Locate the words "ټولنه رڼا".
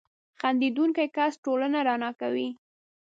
1.45-2.11